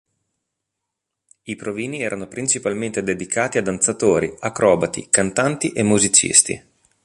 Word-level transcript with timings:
I 1.43 1.55
provini 1.55 2.01
erano 2.01 2.27
principalmente 2.27 3.03
dedicati 3.03 3.59
a 3.59 3.61
danzatori, 3.61 4.35
acrobati, 4.39 5.09
cantanti 5.11 5.73
e 5.73 5.83
musicisti. 5.83 6.63